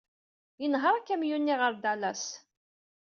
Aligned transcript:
Yenheṛ 0.61 0.93
akamyun-nni 0.95 1.55
ɣer 1.61 1.73
Dallas. 1.83 2.25